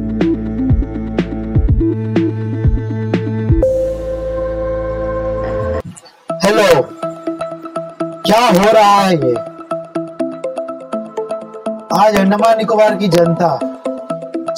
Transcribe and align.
Hello 0.00 0.12
क्या 8.26 8.48
हो 8.48 8.72
रहा 8.72 9.00
है 9.00 9.14
ये? 9.14 9.34
आज 12.02 12.16
अंडमान 12.16 12.58
निकोबार 12.58 12.96
की 12.96 13.08
जनता 13.08 13.58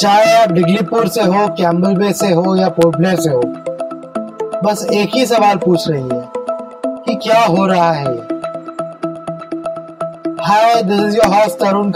चाहे 0.01 0.33
आप 0.33 0.53
डिगलीपुर 0.53 1.09
से 1.09 1.23
हो 1.23 1.49
कैम्बल 1.49 1.95
बे 1.95 2.13
से 2.13 2.33
हो 2.33 2.57
या 2.57 2.69
पोर्ट 2.69 3.21
से 3.21 3.31
हो 3.31 3.43
बस 4.65 4.87
एक 4.93 5.11
ही 5.15 5.27
सवाल 5.27 5.57
पूछ 5.57 5.89
रही 5.89 6.03
है 6.03 6.29
कि 7.07 7.15
क्या 7.15 7.45
हो 7.45 7.67
रहा 7.67 7.93
है 7.93 8.05
ये? 8.05 8.33
Hi, 10.47 10.83
this 10.83 11.01
is 11.01 11.15
your 11.15 11.33
host 11.33 11.59
Tarun 11.59 11.93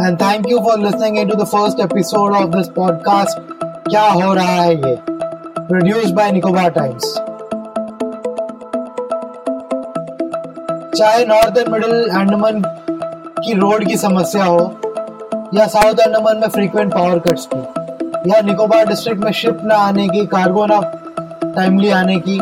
and 0.00 0.18
thank 0.18 0.48
you 0.48 0.58
for 0.58 0.76
listening 0.76 1.16
into 1.16 1.36
the 1.36 1.46
first 1.46 1.78
episode 1.78 2.32
of 2.36 2.50
this 2.52 2.68
podcast. 2.68 3.42
क्या 3.88 4.02
हो 4.02 4.32
रहा 4.34 4.52
है 4.52 4.74
ये? 4.74 4.96
प्रोड्यूस्ड 5.10 6.14
बाय 6.14 6.30
निकोबार 6.32 6.70
टाइम्स 6.70 7.14
चाहे 10.98 11.24
नॉर्थ 11.26 11.58
एंड 11.58 11.68
मिडिल 11.68 12.08
अंडमान 12.08 12.62
की 13.44 13.54
रोड 13.54 13.86
की 13.86 13.96
समस्या 13.96 14.44
हो, 14.44 14.58
या 15.54 15.66
साउथ 15.66 15.94
अंडमान 16.06 16.38
में 16.38 16.48
फ्रीक्वेंट 16.48 16.94
पावर 16.94 17.18
कट्स 17.18 17.48
की, 17.54 18.30
या 18.30 18.40
निकोबार 18.40 18.86
डिस्ट्रिक्ट 18.86 19.24
में 19.24 19.32
शिप 19.32 19.60
ना 19.64 19.76
आने 19.76 20.08
की 20.08 20.26
कार्गो 20.26 20.66
ना 20.66 20.80
टाइमली 21.44 21.90
आने 21.90 22.16
की, 22.28 22.38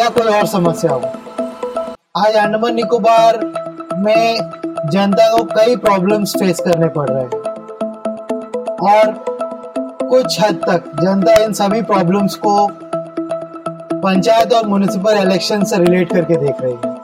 या 0.00 0.08
कोई 0.08 0.38
और 0.38 0.46
समस्या 0.46 0.92
हो। 0.92 1.00
आज 2.16 2.36
अंडमान 2.36 2.74
निकोबार 2.74 3.44
में 3.94 4.40
जनता 4.86 5.36
को 5.36 5.44
कई 5.44 5.76
प्रॉब्लम्स 5.76 6.36
फेस 6.36 6.60
करने 6.60 6.88
पड़ 6.88 7.08
रहे 7.10 7.22
हैं। 7.22 7.30
और 8.66 9.24
कुछ 10.08 10.40
हद 10.40 10.54
तक 10.54 11.02
जनता 11.02 11.34
इन 11.34 11.52
सभी 11.52 11.82
प्रॉब्लम्स 11.82 12.34
को 12.34 12.68
पंचायत 13.98 14.52
और 14.52 14.66
म्यूनिसिपल 14.66 15.12
इलेक्शन 15.12 15.64
से 15.64 15.76
रिलेट 15.76 16.12
करके 16.12 16.36
देख 16.36 16.54
रही 16.60 16.72
है। 16.72 16.98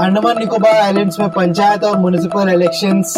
अंडमान 0.00 0.38
निकोबार 0.38 0.76
आइलैंड्स 0.76 1.20
में 1.20 1.30
पंचायत 1.30 1.84
और 1.84 1.98
म्यूनिसिपल 1.98 2.48
इलेक्शंस 2.48 3.14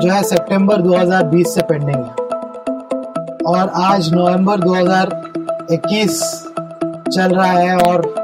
जो 0.00 0.12
है 0.12 0.22
सितंबर 0.22 0.76
2020 0.76 1.54
से 1.54 1.62
पेंडिंग 1.62 1.96
है। 1.96 2.12
और 3.46 3.72
आज 3.74 4.14
नवंबर 4.14 4.60
2021 4.60 6.44
चल 7.12 7.34
रहा 7.34 7.52
है 7.52 7.76
और 7.76 8.14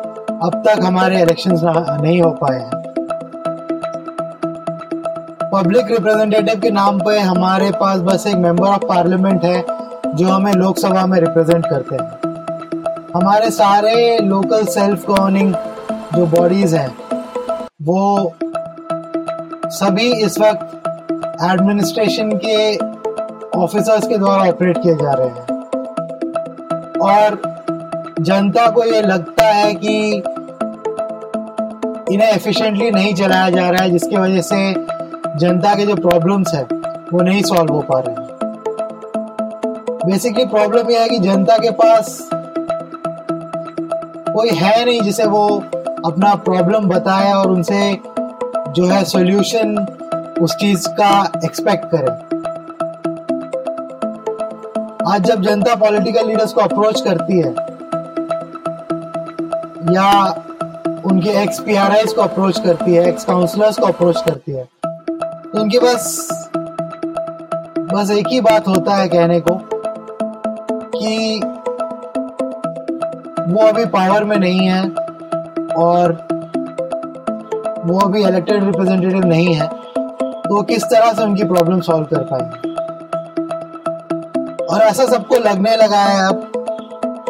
अब 0.43 0.63
तक 0.67 0.85
हमारे 0.85 1.23
इलेक्शंस 1.23 1.61
नहीं 2.03 2.23
हो 2.23 2.31
पाए 2.31 2.59
हैं। 2.61 2.74
पब्लिक 5.55 5.91
रिप्रेजेंटेटिव 5.91 6.61
के 6.61 6.71
नाम 6.71 6.99
पे 6.99 7.19
हमारे 7.19 7.71
पास 7.71 8.01
बस 8.01 8.27
एक 8.27 8.37
मेंबर 8.37 8.67
ऑफ़ 8.67 8.85
पार्लियामेंट 8.85 9.45
है, 9.45 9.65
जो 10.15 10.29
हमें 10.29 10.53
लोकसभा 10.53 11.05
में 11.07 11.19
रिप्रेजेंट 11.21 11.67
करते 11.67 11.97
हैं। 11.97 12.09
हमारे 13.15 13.51
सारे 13.51 14.19
लोकल 14.19 14.65
सेल्फ 14.67 15.07
गवर्निंग 15.09 15.55
जो 16.15 16.27
बॉडीज 16.27 16.75
हैं, 16.75 16.89
वो 17.83 18.33
सभी 19.71 20.11
इस 20.25 20.39
वक्त 20.39 20.89
एडमिनिस्ट्रेशन 21.43 22.31
के 22.45 22.77
ऑफिसर्स 23.59 24.07
के 24.07 24.19
द्वारा 24.19 24.49
ऑपरेट 24.49 24.79
किए 24.83 24.95
जा 24.95 25.13
रहे 25.13 25.29
हैं। 25.29 25.45
और 27.01 27.39
जनता 28.21 28.67
को 28.71 28.85
ये 28.85 29.03
लगता 29.03 29.45
है 29.45 29.75
कि 29.75 29.95
इन्हें 32.15 32.29
एफिशिएंटली 32.29 32.91
नहीं 32.91 33.15
चलाया 33.15 33.51
जा 33.51 33.69
रहा 33.71 33.83
है, 33.83 33.91
जिसकी 33.91 34.17
वजह 34.17 34.41
से 34.41 34.94
जनता 35.39 35.75
के 35.75 35.87
जो 35.87 35.95
प्रॉब्लम्स 35.95 36.55
है, 36.55 36.63
वो 37.13 37.21
नहीं 37.21 37.43
सॉल्व 37.43 37.73
हो 37.73 37.81
पा 37.81 37.99
रहे 37.99 38.15
हैं। 38.15 38.23
बेसिकली 40.07 40.45
प्रॉब्लम 40.47 40.91
यह 40.91 41.01
है 41.01 41.09
कि 41.09 41.19
जनता 41.19 41.57
के 41.59 41.71
पास 41.71 42.29
कोई 44.33 44.51
है 44.51 44.85
नहीं 44.85 45.01
जिसे 45.01 45.25
वो 45.25 45.47
अपना 46.05 46.35
प्रॉब्लम 46.35 46.89
बताए 46.89 47.33
और 47.33 47.51
उनसे 47.51 48.01
जो 48.69 48.87
है 48.87 49.05
सॉल्यूशन 49.05 49.77
उस 50.43 50.55
चीज़ 50.57 50.89
का 50.89 51.41
एक्सपेक्ट 51.45 51.85
करे। 51.95 52.13
आज 55.15 55.23
जब 55.23 55.43
जनता 55.43 55.75
पॉलिटिकल 55.75 56.27
लीडर्स 56.27 56.53
को 56.53 56.61
अप्रोच 56.61 57.01
करती 57.01 57.39
है, 57.39 57.51
या 59.95 60.11
उनके 61.07 61.43
एक्स 61.43 61.59
पी 61.59 61.75
को 62.15 62.23
अप्रोच 62.23 62.59
करती 62.59 62.95
है 62.95 63.09
एक्स 63.09 63.25
काउंसलर्स 63.25 63.79
को 63.79 63.87
अप्रोच 63.87 64.23
करती 64.23 64.53
है 64.53 64.74
उनके 65.55 65.79
पास 65.79 66.29
बस 67.93 68.11
एक 68.11 68.29
ही 68.29 68.41
बात 68.41 68.69
होता 68.69 68.95
है 68.95 69.09
कहने 69.09 69.41
को, 69.41 69.61
कि 70.95 71.41
वो 73.53 73.67
अभी 73.67 73.85
पावर 73.85 74.25
में 74.25 74.37
नहीं 74.37 74.67
है 74.69 74.83
और 75.77 76.13
वो 77.87 77.99
अभी 77.99 78.23
इलेक्टेड 78.25 78.65
रिप्रेजेंटेटिव 78.65 79.25
नहीं 79.25 79.55
है 79.55 79.67
तो 80.43 80.63
किस 80.63 80.85
तरह 80.85 81.13
से 81.13 81.23
उनकी 81.23 81.45
प्रॉब्लम 81.45 81.81
सॉल्व 81.81 82.05
कर 82.05 82.23
पाएँगे 82.23 82.75
और 84.65 84.81
ऐसा 84.81 85.07
सबको 85.07 85.37
लगने 85.37 85.77
लगा 85.77 86.01
है 86.01 86.29
अब 86.29 86.53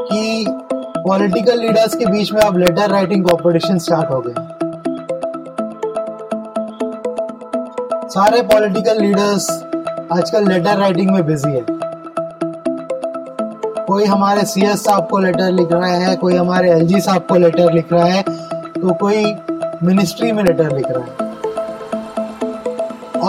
कि 0.01 0.47
पॉलिटिकल 1.07 1.59
लीडर्स 1.59 1.95
के 1.95 2.07
बीच 2.07 2.33
में 2.33 2.41
अब 2.41 2.59
लेटर 2.59 2.91
राइटिंग 2.91 3.25
कॉम्पिटिशन 3.25 3.79
स्टार्ट 3.79 4.11
हो 4.11 4.21
गए 4.21 4.54
सारे 8.15 8.41
पॉलिटिकल 8.43 9.01
लीडर्स 9.01 9.47
आजकल 10.13 10.45
लेटर 10.49 10.77
राइटिंग 10.79 11.11
में 11.11 11.25
बिज़ी 11.27 11.51
है। 11.51 11.63
कोई 13.87 14.05
हमारे 14.05 14.45
सीएस 14.47 14.85
साहब 14.85 15.09
को 15.09 15.19
लेटर 15.19 15.51
लिख 15.53 15.73
रहा 15.73 15.87
है, 15.87 16.15
कोई 16.17 16.37
हमारे 16.37 16.71
एलजी 16.73 17.01
साहब 17.01 17.27
को 17.31 17.37
लेटर 17.37 17.73
लिख 17.73 17.93
रहा 17.93 18.05
है 18.05 18.23
तो 18.23 18.95
कोई 18.95 19.25
मिनिस्ट्री 19.83 20.31
में 20.33 20.43
लेटर 20.45 20.77
लिख 20.77 20.87
रहा 20.91 21.01
है। 21.01 21.11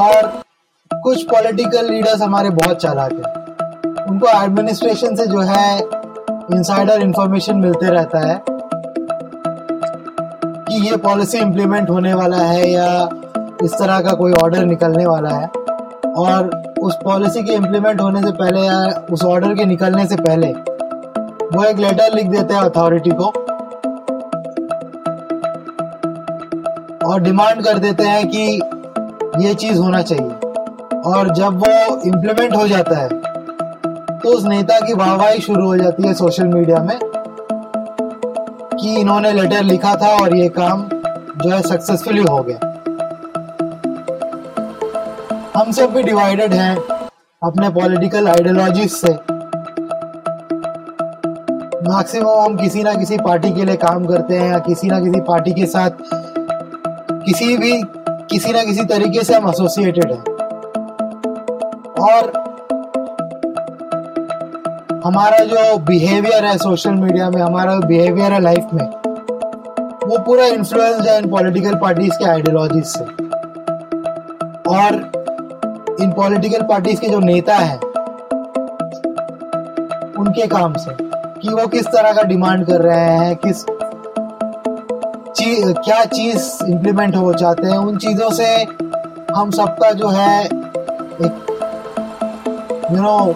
और 0.04 0.32
कुछ 0.92 1.24
पॉलिटिकल 1.32 1.92
लीडर्स 1.92 2.22
हमारे 2.22 2.50
बहुत 2.52 2.78
चालाक 2.78 3.12
हैं। 3.12 4.06
उनको 4.06 4.28
एडमिनिस्ट्रेशन 4.44 5.16
से 5.16 5.28
जो 5.28 5.42
है 5.44 5.80
इनसाइडर 5.80 7.02
इंफॉर्मेशन 7.02 7.58
मिलते 7.58 7.90
रहता 7.90 8.28
है 8.28 8.42
कि 10.62 10.88
ये 10.88 10.98
पॉलिसी 11.10 11.38
इम्प्लीमेंट 11.40 11.90
होने 11.90 12.14
वाला 12.14 12.44
है 12.46 12.70
या 12.70 12.88
इस 13.66 13.74
तरह 13.74 14.00
का 14.00 14.14
कोई 14.14 14.34
ऑर्डर 14.34 14.66
निकलने 14.66 15.06
वाला 15.06 15.30
है। 15.30 15.48
और 16.18 16.50
उस 16.80 16.98
पॉलिसी 17.04 17.44
के 17.44 17.54
इम्प्लीमेंट 17.54 18.02
होने 18.02 18.22
से 18.22 18.32
पहले 18.34 18.62
या 18.62 19.06
उस 19.12 19.24
ऑर्डर 19.26 19.54
के 19.56 19.66
निकलने 19.66 20.06
से 20.06 20.16
पहले, 20.18 20.52
वो 21.48 21.64
एक 21.64 21.78
लेटर 21.78 22.14
लिख 22.14 22.28
देते 22.28 22.54
हैं 22.54 22.62
अथॉरिटी 22.62 23.12
को 23.12 23.26
और 27.06 27.22
डिमांड 27.22 27.64
कर 27.64 27.78
देते 27.80 28.04
हैं 28.04 28.28
कि 28.28 29.46
ये 29.46 29.54
चीज़ 29.56 29.80
होना 29.80 30.02
चाहिए। 30.02 30.32
और 31.06 31.34
जब 31.36 31.58
वो 31.58 32.02
इम्प्लीमेंट 32.02 32.56
हो 32.56 32.68
जाता 32.68 32.98
है 32.98 33.10
तो 33.10 34.30
उस 34.30 34.46
नेता 34.46 34.80
की 34.80 34.94
वाहवाही 34.94 35.40
शुरू 35.42 35.66
हो 35.66 35.78
जाती 35.78 36.08
है 36.08 36.14
सोशल 36.14 36.48
मीडिया 36.48 36.80
में 36.84 36.98
कि 38.74 38.96
इन्होंने 38.96 39.32
लेटर 39.32 39.64
लिखा 39.64 39.96
था 39.96 40.08
और 40.22 40.36
ये 40.36 40.48
काम 40.50 40.88
जो 41.38 41.50
है 41.50 41.62
सक्सेसफुली 41.64 42.22
हो 42.24 42.40
गया। 42.40 42.75
हम 45.56 45.72
सब 45.72 45.94
भी 45.94 46.02
डिवाइडेड 46.04 46.54
हैं 46.54 46.76
अपने 47.42 47.70
पॉलिटिकल 47.70 48.28
आइडियोलॉजी 48.28 48.88
से। 48.88 49.12
मैक्सिमम 51.88 52.42
हम 52.42 52.56
किसी 52.58 52.84
ना 52.84 52.94
किसी 52.94 53.18
पार्टी 53.18 53.52
के 53.52 53.66
लिए 53.66 53.76
काम 53.76 54.06
करते 54.06 54.38
हैं 54.38 54.52
या 54.52 54.60
किसी 54.60 54.88
ना 54.88 55.00
किसी 55.00 55.22
पार्टी 55.22 55.52
के 55.52 55.66
साथ 55.66 55.90
किसी 57.26 57.58
भी, 57.58 57.72
किसी 58.30 58.52
ना 58.54 58.64
किसी 58.64 58.86
तरीके 58.86 59.24
से 59.24 59.36
हम 59.36 59.50
एसोसिएटेड 59.50 60.12
हैं। 60.12 60.24
और 62.04 62.32
हमारा 65.06 65.40
जो 65.46 65.78
बिहेवियर 65.78 66.46
है 66.46 66.58
सोशल 66.58 66.94
मीडिया 66.96 67.30
में, 67.30 67.42
हमारा 67.42 67.80
बिहेवियर 67.80 68.34
है 68.34 68.40
लाइफ 68.42 68.74
में, 68.74 68.86
वो 70.08 70.18
पूरा 70.18 70.46
इन्फ्लुएंस 70.46 71.08
है 71.08 71.18
इन 71.18 71.30
पॉलिटिकल 71.30 71.76
पार्टीज़ 71.76 72.14
के 72.14 72.26
आइडियोलॉजी 72.26 72.82
से। 72.82 73.04
और 74.70 75.25
इन 76.02 76.12
पॉलिटिकल 76.12 76.62
पार्टीज़ 76.62 77.02
के 77.02 77.08
जो 77.08 77.20
नेता 77.20 77.56
हैं 77.56 77.80
उनके 80.20 80.48
काम 80.48 80.74
से 80.74 80.96
कि 81.42 81.50
वो 81.50 81.68
किस 81.68 81.88
तरह 81.88 82.14
का 82.14 82.24
डिमांड 82.24 82.66
कर 82.68 82.82
रहे 82.82 83.18
हैं 83.18 83.36
किस 83.36 83.64
ची, 85.36 85.74
क्या 85.74 86.04
चीज़ 86.06 86.66
इंप्लीमेंट 86.66 87.16
हो 87.16 87.34
चाहते 87.34 87.68
हैं 87.68 87.78
उन 87.78 87.98
चीज़ों 87.98 88.30
से 88.30 88.48
हम 89.36 89.52
सबका 89.52 89.92
जो 89.92 90.08
है 90.08 90.46
एक 90.46 91.36
यू 92.92 93.02
नो 93.02 93.36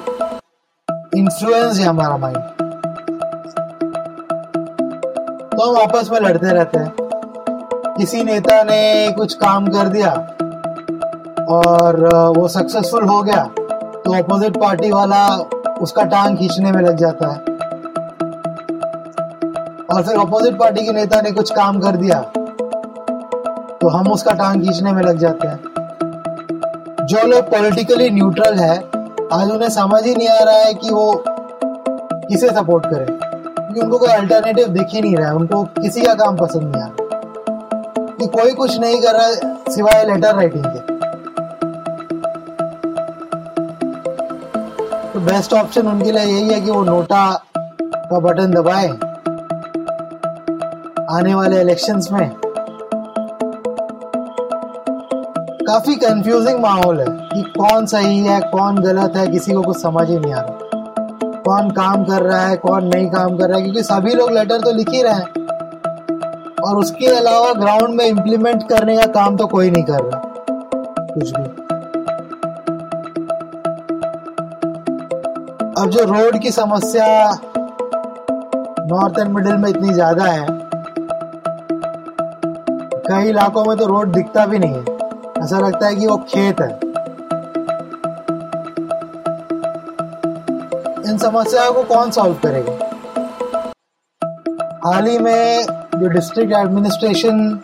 इन्फ्लुएंस 1.16 1.80
है 1.80 1.86
हमारा 1.86 2.18
माइंड 2.18 2.38
तो 5.52 5.70
हम 5.70 5.82
आपस 5.82 6.10
में 6.12 6.20
लड़ते 6.20 6.54
रहते 6.54 6.80
हैं। 6.80 6.94
किसी 7.98 8.24
नेता 8.24 8.64
ने 8.64 9.12
कुछ 9.12 9.34
काम 9.34 9.68
कर 9.68 9.88
दिया 9.88 10.12
और 11.50 12.06
वो 12.38 12.48
सक्सेसफुल 12.48 13.04
हो 13.04 13.22
गया 13.24 13.44
तो 13.96 14.18
अपोजिट 14.18 14.58
पार्टी 14.58 14.92
वाला 14.92 15.28
उसका 15.82 16.04
टांग 16.04 16.38
खींचने 16.38 16.72
में 16.72 16.82
लग 16.82 16.98
जाता 16.98 17.28
है। 17.28 17.38
और 19.86 20.04
फिर 20.04 20.20
अपोजिट 20.20 20.58
पार्टी 20.58 20.86
के 20.86 20.92
नेता 20.92 21.22
ने 21.22 21.32
कुछ 21.32 21.52
काम 21.52 21.80
कर 21.80 21.96
दिया 21.96 22.20
तो 23.82 23.88
हम 23.88 24.12
उसका 24.12 24.32
टांग 24.32 24.62
खींचने 24.62 24.92
में 24.92 25.02
लग 25.04 25.18
जाते 25.18 25.48
हैं। 25.48 25.60
जो 27.02 27.26
लोग 27.28 27.44
पॉलिटिकली 27.44 28.10
न्यूट्रल 28.10 28.54
है, 28.54 28.78
आज 29.34 29.52
उन्हें 29.52 29.70
समझ 29.70 30.04
ही 30.06 30.16
नहीं 30.16 30.28
आ 30.28 30.44
रहा 30.44 30.56
है 30.56 30.74
कि 30.74 30.90
वो 30.90 31.24
किसे 31.28 32.50
सपोर्ट 32.50 32.86
करें। 32.86 33.08
क्योंकि 33.08 33.82
उनको 33.82 33.98
कोई 33.98 34.10
अल्टरनेटिव 34.10 34.68
दिख 34.68 34.88
ही 34.90 35.02
नहीं 35.02 35.16
रहा 35.16 35.28
है, 35.28 35.36
उनको 35.36 35.64
किसी 35.64 36.02
का 36.02 36.14
काम 36.14 36.38
पसंद 36.38 36.64
नहीं 36.64 36.84
आ 36.84 36.86
रहा। 36.86 37.06
कि 38.12 38.28
कोई 38.28 38.52
कुछ 38.52 38.80
नहीं 38.80 39.02
कर 39.02 39.14
रहा 39.14 39.56
सिवाय 39.72 40.04
लेटर 40.04 40.36
राइटिंग 40.36 40.66
के। 40.68 40.99
तो 45.20 45.26
बेस्ट 45.26 45.54
ऑप्शन 45.54 45.88
उनके 45.88 46.12
लिए 46.12 46.24
यही 46.24 46.50
है 46.50 46.62
कि 46.62 46.72
वो 46.72 46.84
नोटा 46.84 47.44
का 47.58 48.20
बटन 48.20 48.52
दबाए। 48.52 48.88
आने 51.18 51.36
वाले 51.36 51.62
इलेक्शंस 51.62 52.12
में। 52.12 52.32
काफ़ी 55.68 55.96
कंफ्यूजिंग 55.96 56.60
माहौल 56.60 57.00
है 57.00 57.06
कि 57.10 57.42
कौन 57.42 57.86
सही 57.86 58.20
है, 58.20 58.40
कौन 58.40 58.78
गलत 58.78 59.14
है, 59.16 59.28
किसी 59.28 59.54
को 59.54 59.62
कुछ 59.62 59.82
समझ 59.82 60.10
ही 60.10 60.20
नहीं 60.20 60.34
आ 60.34 60.42
रहा। 60.42 60.58
कौन 61.24 61.70
काम 61.70 62.04
कर 62.04 62.22
रहा 62.22 62.42
है, 62.42 62.58
कौन 62.58 62.84
नहीं 62.84 63.10
काम 63.10 63.38
कर 63.38 63.48
रहा 63.48 63.58
है, 63.58 63.64
क्योंकि 63.64 63.84
सभी 63.84 64.14
लोग 64.14 64.32
लेटर 64.32 64.58
तो 64.58 64.72
लिख 64.72 64.90
ही 64.90 65.02
रहे 65.02 65.14
हैं। 65.14 65.48
और 66.64 66.76
उसके 66.76 67.08
अलावा 67.08 67.54
ग्राउंड 67.54 67.96
में 67.96 68.06
इम्प्लीमेंट 68.06 68.70
करने 68.70 68.98
का 68.98 69.06
काम 69.06 69.38
तो 69.38 69.48
कोई 69.48 69.72
नहीं 69.72 69.84
कर 69.84 70.04
रहा। 70.04 70.22
कुछ 71.14 71.32
भी। 71.32 71.59
अब 75.80 75.90
जो 75.90 76.04
रोड 76.04 76.38
की 76.42 76.52
समस्या 76.52 77.06
नॉर्थ 78.88 79.20
एंड 79.20 79.30
मिडिल 79.36 79.58
में 79.58 79.70
इतनी 79.70 79.94
ज़्यादा 79.94 80.24
है, 80.24 80.46
कई 83.08 83.30
इलाकों 83.30 83.64
में 83.66 83.78
तो 83.78 83.86
रोड 83.88 84.12
दिखता 84.14 84.46
भी 84.46 84.60
नहीं 84.60 84.74
है। 84.74 85.44
ऐसा 85.44 85.60
लगता 85.60 85.88
है 85.88 85.96
कि 85.96 86.08
वो 86.08 86.18
खेत 86.30 86.62
है। 86.62 86.70
इन 91.10 91.18
समस्याओं 91.18 91.74
को 91.74 91.84
कौन 91.94 92.12
सॉल्व 92.12 92.36
करेगा? 92.44 92.74
हाल 94.86 95.08
ही 95.08 95.18
में 95.20 95.66
जो 95.96 96.08
डिस्ट्रिक्ट 96.10 96.54
एडमिनिस्ट्रेशन 96.56 97.60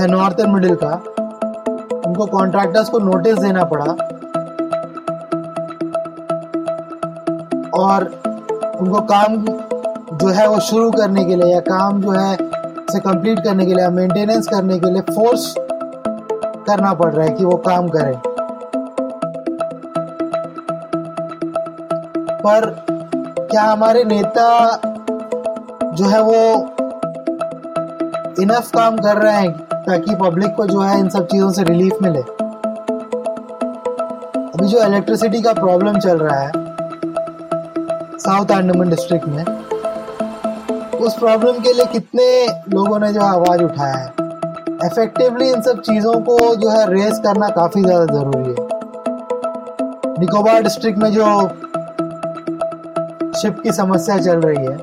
है 0.00 0.06
नॉर्थ 0.08 0.40
एंड 0.40 0.54
मिडिल 0.54 0.74
का, 0.82 0.94
उनको 2.08 2.26
कॉन्ट्रैक्टर्स 2.28 2.88
को 2.88 2.98
नोटिस 2.98 3.38
देना 3.38 3.64
पड़ा 3.64 4.17
और 7.78 8.04
उनको 8.80 9.00
काम 9.00 9.36
जो 10.18 10.28
है 10.28 10.48
वो 10.48 10.60
शुरू 10.60 10.90
करने 10.90 11.24
के 11.24 11.36
लिए 11.36 11.54
या 11.54 11.60
काम 11.60 12.02
जो 12.02 12.10
है 12.10 12.36
से 12.92 12.98
कंप्लीट 12.98 13.44
करने 13.44 13.66
के 13.66 13.74
लिए 13.74 13.84
या 13.84 13.90
मेंटेनेंस 13.90 14.48
करने 14.48 14.78
के 14.78 14.90
लिए 14.90 15.00
फोर्स 15.00 15.54
करना 16.68 16.94
पड़ 16.94 17.12
रहा 17.12 17.26
है 17.26 17.32
कि 17.32 17.44
वो 17.44 17.56
काम 17.56 17.88
करें। 17.88 18.20
पर 22.38 22.84
क्या 23.50 23.62
हमारे 23.62 24.04
नेता 24.04 24.76
जो 25.84 26.04
है 26.04 26.22
वो 26.22 26.60
इनफ 28.42 28.70
काम 28.70 28.96
कर 28.96 29.16
रहे 29.16 29.32
हैं 29.32 29.52
ताकि 29.58 30.14
पब्लिक 30.14 30.54
को 30.54 30.66
जो 30.66 30.80
है 30.80 31.00
इन 31.00 31.08
सब 31.08 31.26
चीज़ों 31.26 31.50
से 31.50 31.62
रिलीफ 31.62 31.98
मिले? 32.02 32.20
अभी 34.50 34.66
जो 34.66 34.84
इलेक्ट्रिसिटी 34.84 35.42
का 35.42 35.52
प्रॉब्लम 35.52 35.98
चल 35.98 36.18
रहा 36.18 36.40
है 36.40 36.67
साउथ 38.28 38.50
अंडमान 38.52 38.88
डिस्ट्रिक्ट 38.90 39.26
में, 39.26 39.44
उस 40.98 41.18
प्रॉब्लम 41.18 41.60
के 41.62 41.72
लिए 41.72 41.84
कितने 41.84 42.24
लोगों 42.72 42.98
ने 42.98 43.12
जो 43.12 43.20
है 43.20 43.28
आवाज़ 43.28 43.62
उठाया 43.62 43.94
है? 43.94 44.08
इफेक्टिवली 44.86 45.48
इन 45.50 45.62
सब 45.62 45.80
चीज़ों 45.80 46.12
को 46.20 46.36
जो 46.56 46.70
है 46.70 46.84
रेस 46.90 47.20
करना 47.24 47.48
काफ़ी 47.48 47.82
ज़्यादा 47.82 48.14
ज़रूरी 48.14 48.50
है। 48.50 48.66
निकोबार 50.20 50.62
डिस्ट्रिक्ट 50.62 50.98
में 50.98 51.10
जो 51.12 51.24
शिप 53.40 53.60
की 53.62 53.72
समस्या 53.72 54.18
चल 54.18 54.40
रही 54.40 54.64
है, 54.66 54.76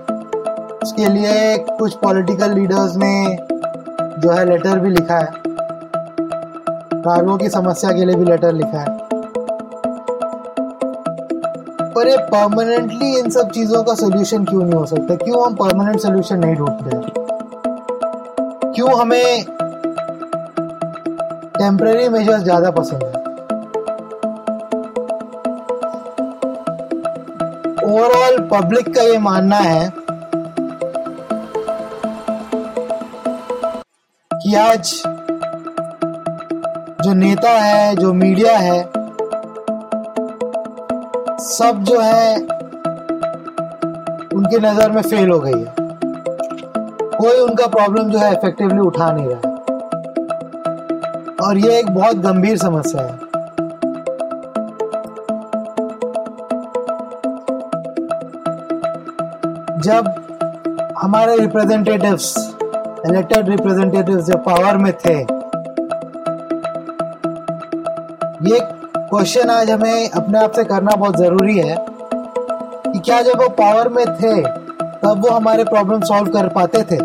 उसके 0.84 1.10
लिए 1.10 1.58
कुछ 1.70 1.94
पॉलिटिकल 1.96 2.54
लीडर्स 2.54 2.96
ने 2.96 3.16
जो 4.20 4.32
है 4.32 4.46
लेटर 4.46 4.80
भी 4.80 4.90
लिखा 4.90 5.18
है। 5.18 5.32
कार्गो 7.02 7.38
की 7.38 7.50
समस्या 7.50 7.92
के 7.92 8.06
लिए 8.06 8.16
भी 8.16 8.26
लेटर 8.26 8.52
लिखा 8.54 8.80
है। 8.80 9.05
पर 11.96 12.08
ये 12.08 12.18
परमानेंटली 12.18 13.18
इन 13.20 13.30
सब 13.30 13.50
चीज़ों 13.50 13.84
का 13.84 13.94
सोल्यूशन 13.94 14.46
क्यों 14.46 14.64
नहीं 14.64 14.74
हो 14.74 14.86
सकता? 14.86 15.16
क्यों 15.16 15.46
हम 15.46 15.56
परमानेंट 15.56 16.00
सोल्यूशन 16.00 16.40
नहीं 16.40 16.56
ढूंढते? 16.56 16.98
क्यों 18.74 19.00
हमें 19.00 19.46
टेम्पररी 21.60 22.10
मेजर्स 22.10 22.44
ज़्यादा 22.44 22.72
पसंद 22.72 23.04
है? 23.04 23.10
ओवरऑल 27.86 28.38
पब्लिक 28.40 28.96
का 28.96 29.02
ये 29.02 29.18
मानना 29.18 29.58
है 29.58 29.94
कि 34.34 34.56
आज 34.56 35.02
जो 37.04 37.14
नेता 37.14 37.50
है, 37.50 37.96
जो 37.96 38.14
मीडिया 38.14 38.58
है 38.58 38.95
सब 41.46 41.84
जो 41.84 42.00
है, 42.00 42.36
उनकी 44.36 44.58
नज़र 44.58 44.92
में 44.92 45.02
फेल 45.02 45.30
हो 45.30 45.40
गई 45.40 45.52
है। 45.52 45.74
कोई 47.18 47.40
उनका 47.40 47.68
प्रॉब्लम 47.68 48.10
जो 48.10 48.20
है 48.20 48.32
इफेक्टिवली 48.34 48.80
उठा 48.80 49.12
नहीं 49.12 49.28
रहा 49.30 49.54
और 51.46 51.58
ये 51.58 51.78
एक 51.80 51.90
बहुत 51.90 52.16
गंभीर 52.18 52.58
समस्या 52.58 53.02
है। 53.02 53.14
जब 59.82 60.04
हमारे 61.00 61.38
रिप्रेजेंटेटिव्स 61.38 62.36
इलेक्टेड 63.08 63.50
रिप्रेजेंटेटिव्स 63.50 64.24
जब 64.24 64.44
पावर 64.44 64.78
में 64.78 64.92
थे, 64.96 65.18
ये 68.50 68.60
क्वेश्चन 69.10 69.50
आज 69.50 69.70
हमें 69.72 70.10
अपने 70.10 70.40
आप 70.40 70.52
से 70.52 70.64
करना 70.64 70.96
बहुत 70.96 71.18
ज़रूरी 71.18 71.58
है 71.58 71.76
कि 71.80 73.00
क्या 73.00 73.22
जब 73.22 73.42
वो 73.42 73.50
पावर 73.50 73.88
में 73.90 74.06
थे, 74.16 74.42
तब 75.02 75.22
वो 75.26 75.30
हमारे 75.30 75.64
प्रॉब्लम 75.64 76.02
सॉल्व 76.02 76.32
कर 76.32 76.48
पाते 76.48 76.82
थे? 76.82 76.98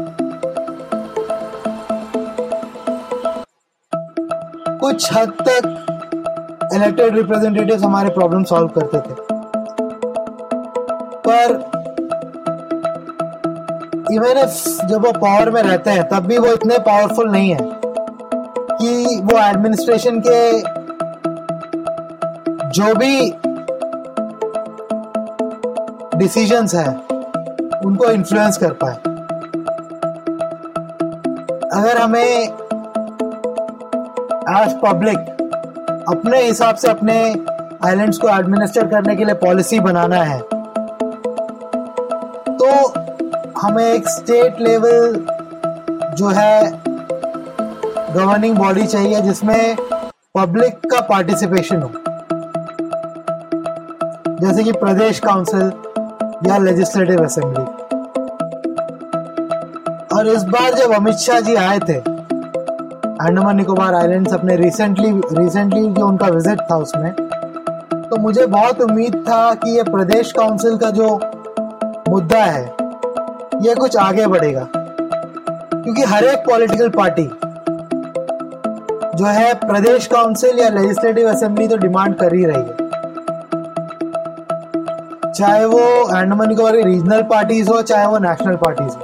कुछ 4.79 5.13
हद 5.13 5.33
तक 5.41 6.71
इलेक्टेड 6.75 7.17
रिप्रेजेंटेटिव 7.17 7.85
हमारे 7.85 8.11
प्रॉब्लम 8.11 8.45
सॉल्व 8.45 8.69
करते 8.79 8.99
थे। 8.99 9.15
पर 11.29 11.55
इवन 14.13 14.45
जब 14.89 15.07
वो 15.07 15.13
पावर 15.13 15.51
में 15.51 15.63
रहते 15.63 15.91
हैं, 15.91 16.09
तब 16.09 16.27
भी 16.27 16.39
वो 16.39 16.53
इतने 16.53 16.79
पावरफुल 16.79 17.31
नहीं 17.31 17.51
है 17.51 17.71
कि 18.73 19.21
वो 19.23 19.39
एडमिनिस्ट्रेशन 19.39 20.21
के 20.27 20.80
जो 22.71 22.95
भी 22.95 23.15
डिसीजंस 26.19 26.75
हैं, 26.75 26.93
उनको 27.85 28.11
इन्फ्लुएंस 28.11 28.59
कर 28.59 28.73
पाए। 28.83 28.95
अगर 31.71 31.99
हमें 31.99 32.49
आज 34.49 34.75
पब्लिक 34.85 35.19
अपने 36.09 36.43
हिसाब 36.43 36.77
से 36.77 36.89
अपने 36.89 37.17
आइलैंड्स 37.87 38.19
को 38.19 38.29
एडमिनिस्टर 38.29 38.87
करने 38.89 39.17
के 39.17 39.25
लिए 39.25 39.35
पॉलिसी 39.37 39.81
बनाना 39.81 40.23
है 40.25 40.39
तो 42.53 42.69
हमें 43.61 43.85
एक 43.85 44.09
स्टेट 44.09 44.61
लेवल 44.61 45.15
जो 46.19 46.29
है 46.29 46.71
गवर्निंग 48.15 48.57
बॉडी 48.59 48.87
चाहिए 48.87 49.21
जिसमें 49.21 49.77
पब्लिक 50.35 50.87
का 50.87 51.01
पार्टिसिपेशन 51.01 51.83
हो। 51.83 51.91
जैसे 54.51 54.63
कि 54.65 54.73
प्रदेश 54.73 55.19
काउंसिल 55.19 55.67
या 56.47 56.57
लेजिस्लेटिव 56.59 57.23
असेंबली 57.25 57.65
और 60.17 60.27
इस 60.27 60.43
बार 60.45 60.75
जब 60.75 60.93
अमित 60.93 61.15
शाह 61.17 61.41
जी 61.41 61.55
आए 61.57 61.79
थे 61.79 61.95
अंडमान 61.95 63.57
निकोबार 63.57 63.95
आइलैंड्स 63.95 64.33
अपने 64.35 64.57
रिसेंटली 64.57 65.11
रिसेंटली 65.35 65.83
जो 65.91 66.07
उनका 66.07 66.27
विज़िट 66.29 66.61
था 66.71 66.77
उसमें 66.77 67.13
तो 67.13 68.21
मुझे 68.23 68.47
बहुत 68.47 68.81
उम्मीद 68.81 69.17
था 69.29 69.55
कि 69.55 69.77
ये 69.77 69.83
प्रदेश 69.83 70.33
काउंसिल 70.33 70.77
का 70.79 70.91
जो 70.91 71.09
मुद्दा 72.09 72.43
है, 72.45 72.65
ये 73.63 73.75
कुछ 73.75 73.97
आगे 73.99 74.27
बढ़ेगा। 74.27 74.67
क्योंकि 74.75 76.03
हर 76.03 76.25
एक 76.25 76.45
पॉलिटिकल 76.51 76.89
पार्टी 76.89 77.31
जो 79.15 79.27
है, 79.27 79.55
प्रदेश 79.61 80.07
काउंसिल 80.07 80.59
या 80.59 80.69
लेजिस्लेटिव 80.71 81.31
असेंबली 81.31 81.69
तो 81.69 81.77
डिमांड 81.77 82.15
कर 82.17 82.35
ही 82.35 82.45
रही 82.45 82.63
है। 82.63 82.80
चाहे 85.31 85.65
वो 85.65 85.81
अंडमान 86.05 86.49
निकोबार 86.49 86.77
की 86.77 86.83
रीजनल 86.83 87.23
पार्टीज़ 87.23 87.71
हो, 87.71 87.81
चाहे 87.83 88.07
वो 88.07 88.19
नेशनल 88.19 88.57
पार्टीज़ 88.57 88.95
हो। 88.95 89.03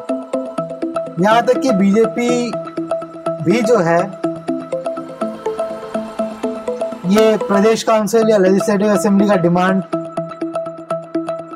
यहाँ 1.20 1.42
तक 1.42 1.58
कि 1.60 1.70
बीजेपी 1.72 2.52
भी 3.44 3.60
जो 3.62 3.78
है, 3.78 4.00
ये 7.08 7.36
प्रदेश 7.38 7.82
काउंसिल 7.82 8.30
या 8.30 8.38
लेजिस्लेटिव 8.38 8.92
असेंबली 8.92 9.28
का 9.28 9.36
डिमांड 9.36 9.82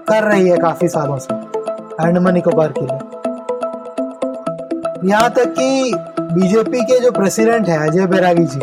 कर 0.08 0.22
रही 0.24 0.48
है 0.48 0.56
काफ़ी 0.58 0.88
सालों 0.88 1.18
से 1.18 1.34
अंडमान 2.04 2.34
निकोबार 2.34 2.72
के 2.78 2.80
लिए। 2.80 2.98
यहाँ 5.04 5.30
तक 5.30 5.54
कि 5.58 5.94
बीजेपी 6.34 6.80
के 6.82 6.98
जो 7.00 7.10
प्रेसिडेंट 7.10 7.68
है 7.68 7.78
अजय 7.88 8.06
बैरागी 8.06 8.44
जी, 8.44 8.60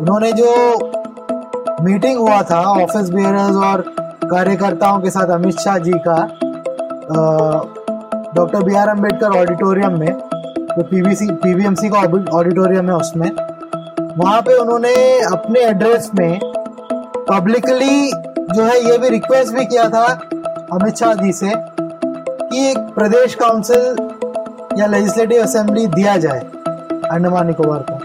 उन्होंने 0.00 0.32
जो 0.32 0.50
मीटिंग 1.82 2.18
हुआ 2.18 2.42
था 2.42 2.60
ऑफ़िस 2.72 3.10
बेयरर्स 3.10 3.56
और 3.64 3.93
कार्यकर्ताओं 4.30 5.00
के 5.00 5.10
साथ 5.10 5.30
अमित 5.34 5.58
शाह 5.60 5.78
जी 5.78 5.92
का 6.06 6.16
doctor 8.34 8.62
B 8.64 8.74
R 8.74 8.88
Ambedkar 8.88 9.38
auditorium 9.38 9.98
में, 9.98 10.12
जो 10.68 10.82
पीबीसी 10.82 11.26
पीबीएमसी 11.42 11.88
का 11.88 11.98
ऑडिटोरियम 12.38 12.90
है 12.90 12.96
उसमें, 12.96 13.30
वहाँ 14.16 14.40
पे 14.42 14.56
उन्होंने 14.58 14.94
अपने 15.26 15.60
एड्रेस 15.60 16.10
में 16.14 16.38
पब्लिकली 17.28 18.10
जो 18.54 18.62
है 18.62 18.78
ये 18.84 18.98
भी 18.98 19.08
रिक्वेस्ट 19.08 19.54
भी 19.54 19.64
किया 19.66 19.88
था 19.90 20.04
अमित 20.72 20.96
शाह 20.96 21.14
जी 21.14 21.32
से 21.32 21.52
कि 21.54 22.66
एक 22.70 22.78
प्रदेश 22.94 23.34
काउंसिल 23.34 23.82
या 24.78 24.86
लेजिस्लेटिव 24.86 25.42
असेंबली 25.42 25.86
दिया 25.86 26.16
जाए 26.16 26.40
अंडमान 27.10 27.46
निकोबार 27.46 27.84
को। 27.90 27.98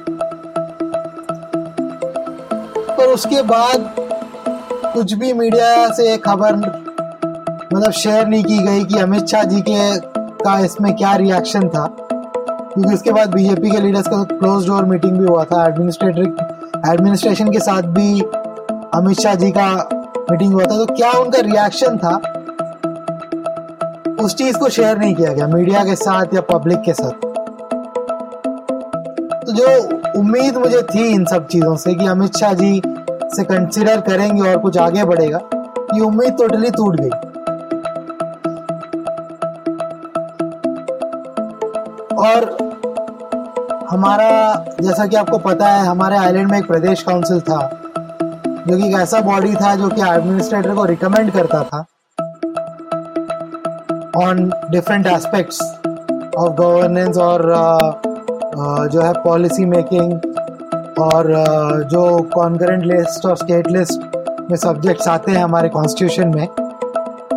पर 2.96 3.14
उसके 3.14 3.42
बाद 3.42 4.08
कुछ 4.94 5.14
भी 5.14 5.34
मीडिया 5.34 5.88
से 5.94 6.18
खबर 6.18 6.56
मतलब 7.74 7.92
शेयर 7.92 8.28
नहीं 8.28 8.44
की 8.44 8.58
गई 8.58 8.84
कि 8.84 9.00
अमित 9.00 9.26
शाह 9.26 9.44
जी 9.44 9.62
के 9.62 9.98
का 10.44 10.58
इसमें 10.60 10.96
क्या 10.96 11.16
रिएक्शन 11.16 11.68
था। 11.70 11.86
क्योंकि 12.02 12.94
उसके 12.94 13.12
बाद 13.12 13.34
बीजेपी 13.34 13.72
के 13.72 13.78
लीडर्स 13.78 14.08
का 14.08 14.24
क्लोज 14.24 14.68
डोर 14.68 14.86
मीटिंग 14.86 15.18
भी 15.18 15.26
हुआ 15.26 15.44
था। 15.44 15.66
एडमिनिस्ट्रेटर 15.68 16.92
एडमिनिस्ट्रेशन 16.94 17.52
के 17.52 17.60
साथ 17.60 17.82
भी 17.82 18.22
अमित 18.94 19.20
शाह 19.20 19.36
जी 19.36 19.52
का 19.52 19.90
मीटिंग 20.32 20.54
हुआ 20.54 20.64
था। 20.64 20.78
तो 20.78 20.86
क्या 20.86 21.12
उनका 21.12 21.40
रिएक्शन 21.40 21.98
था? 21.98 22.16
उस 24.24 24.36
चीज़ 24.36 24.58
को 24.58 24.70
शेयर 24.70 24.98
नहीं 24.98 25.16
किया 25.16 25.34
गया 25.34 25.48
मीडिया 25.48 25.84
के 25.84 25.96
साथ 25.96 26.34
या 26.34 26.42
पब्लिक 26.42 26.82
के 26.82 26.94
साथ। 26.94 27.28
तो 29.46 29.52
जो 29.52 29.68
उम्मीद 30.20 30.58
मुझे 30.58 30.82
थी 30.82 31.08
इन 31.08 31.26
सब 31.26 31.48
चीज़ों 31.48 31.76
से 31.76 31.94
कि 31.94 32.06
अमित 32.06 32.38
शाह 32.38 32.54
जी 32.54 32.82
से 33.36 33.44
कंसिडर 33.44 34.02
करेंगे 34.02 34.42
और 34.42 34.58
कुछ 34.58 34.78
आगे 34.78 35.04
बढ़ेगा 35.04 35.40
ये 35.94 36.02
उम्मीद 36.02 36.34
टोटली 36.34 36.72
टूट 36.72 36.96
गई। 37.00 37.10
और 42.20 42.58
हमारा 43.90 44.32
जैसा 44.82 45.06
कि 45.06 45.16
आपको 45.16 45.38
पता 45.38 45.68
है 45.68 45.86
हमारे 45.86 46.18
आइलैंड 46.18 46.52
में 46.52 46.58
एक 46.60 46.68
प्रदेश 46.68 47.04
काउंसिल 47.04 47.40
था 47.42 47.60
जो 48.68 48.78
कि 48.78 48.88
एक 48.90 48.96
ऐसा 48.96 49.22
बॉडी 49.22 49.54
था 49.56 49.76
जो 49.76 49.90
कि 49.90 50.02
एडमिनिस्ट्रेटर 50.02 50.76
को 50.76 50.86
रिकमेंड 50.86 51.32
करता 51.32 51.64
था 51.64 51.86
on 54.18 54.50
different 54.72 55.08
aspects 55.08 55.62
of 56.38 56.54
governance 56.54 57.18
और 57.18 57.42
uh, 57.54 58.10
uh, 58.60 58.88
जो 58.88 59.02
है 59.02 59.14
पॉलिसी 59.14 59.66
मेकिंग 59.66 60.20
और 61.00 61.28
जो 61.92 62.02
कॉन्करेंट 62.34 62.84
लिस्ट 62.84 63.26
और 63.26 63.38
स्टेट 63.38 63.68
लिस्ट 63.68 64.02
में 64.50 64.58
सब्जेक्ट्स 64.58 65.08
आते 65.08 65.32
हैं 65.32 65.44
हमारे 65.44 65.70
कॉन्स्टिट्यूशन 65.70 66.28
में, 66.28 66.48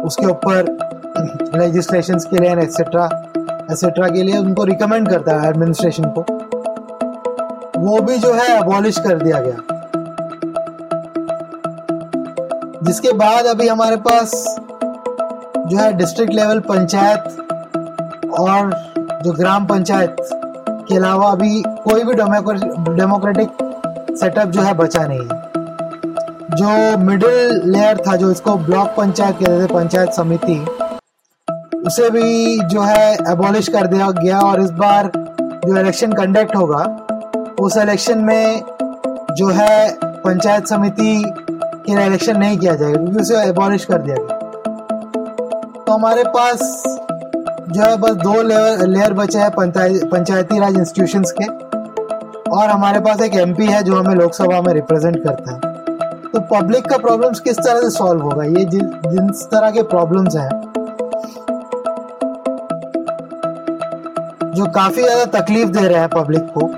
उसके 0.03 0.27
ऊपर 0.27 0.77
लेजिस्लेशन 1.57 2.19
के 2.19 2.39
लिए 2.39 2.63
एक्सेट्रा 2.63 3.05
एक्सेट्रा 3.71 4.09
के 4.09 4.23
लिए 4.23 4.39
उनको 4.39 4.65
रिकमेंड 4.65 5.09
करता 5.09 5.41
है 5.41 5.49
एडमिनिस्ट्रेशन 5.49 6.05
को। 6.05 6.21
वो 7.81 8.01
भी 8.01 8.17
जो 8.19 8.33
है 8.33 8.57
अबॉलिश 8.59 8.99
कर 8.99 9.19
दिया 9.19 9.41
गया। 9.41 9.79
जिसके 12.83 13.13
बाद 13.13 13.45
अभी 13.45 13.69
हमारे 13.69 13.97
पास 13.97 14.57
जो 15.57 15.77
है 15.79 15.93
डिस्ट्रिक्ट 15.93 16.33
लेवल 16.33 16.61
पंचायत 16.61 17.21
और 18.41 18.73
जो 19.25 19.33
ग्राम 19.33 19.67
पंचायत 19.67 20.17
के 20.93 20.99
अलावा 20.99 21.29
अभी 21.31 21.63
कोई 21.85 22.03
भी 22.05 22.15
डेमोक्रेटिक 22.95 23.51
सेटअप 24.17 24.49
जो 24.49 24.63
है 24.63 24.73
बचा 24.75 25.07
नहीं 25.07 25.21
है। 25.21 25.51
जो 26.53 26.99
मिडिल 26.99 27.61
लेयर 27.67 27.99
था, 27.99 28.17
जो 28.17 28.31
इसको 28.31 28.57
ब्लॉक 28.59 28.89
पंचायत 28.97 29.37
कहते 29.37 29.63
थे, 29.63 29.67
पंचायत 29.75 30.13
समिति, 30.13 30.59
उसे 31.87 32.11
भी 32.11 32.59
जो 32.67 32.83
है 32.83 33.15
एबॉलिश 33.33 33.69
कर 33.69 33.87
दिया 33.87 34.11
गया 34.13 34.41
और 34.41 34.61
इस 34.61 34.71
बार 34.73 35.11
जो 35.17 35.77
इलेक्शन 35.77 36.13
कंडक्ट 36.13 36.57
होगा, 36.57 36.85
उस 37.61 37.77
इलेक्शन 37.77 38.19
में 38.19 38.63
जो 39.33 39.49
है 39.51 39.97
पंचायत 40.03 40.67
समिति 40.67 41.23
कि 41.27 41.93
इलेक्शन 41.93 42.39
नहीं 42.39 42.59
किया 42.59 42.75
जाएगा, 42.75 42.97
क्योंकि 42.97 43.21
उसे 43.21 43.43
एबॉलिश 43.49 43.85
कर 43.85 43.99
दिया 43.99 44.17
गया। 44.17 44.39
तो 45.79 45.93
हमारे 45.93 46.25
पास 46.29 46.83
जो 47.73 47.83
है 47.83 47.97
बस 47.99 48.15
दो 48.23 48.41
लेयर 48.43 48.87
लेयर 48.89 49.13
बचे 49.15 49.39
हैं 49.39 49.51
पंचायती 49.51 50.59
राज 50.59 50.77
इंस्टीट्यूशंस 50.79 51.33
के। 51.33 51.47
और 52.51 52.69
हमारे 52.69 53.01
पास 53.01 53.21
एक 53.23 53.35
एमपी 53.37 53.67
है 53.67 53.83
जो 53.83 53.95
हमें 53.97 54.15
लोकसभा 54.15 54.61
में 54.63 54.73
रिप्रेजेंट 54.75 55.17
करता 55.25 55.53
है। 55.53 55.61
तो 56.25 56.41
पब्लिक 56.51 56.87
का 56.87 56.97
प्रॉब्लम्स 56.99 57.41
किस 57.41 57.59
तरह 57.59 57.81
से 57.81 57.91
सॉल्व 57.91 58.23
होगा? 58.23 58.45
ये 58.45 58.65
जिन 58.67 58.91
जिस 59.07 59.45
तरह 59.47 59.71
के 59.71 59.83
प्रॉब्लम्स 59.85 60.37
हैं, 60.37 60.51
जो 64.53 64.65
काफ़ी 64.67 65.03
ज़्यादा 65.03 65.25
तकलीफ़ 65.33 65.69
दे 65.71 65.87
रहे 65.89 65.99
हैं 65.99 66.09
पब्लिक 66.11 66.43
को, 66.55 66.71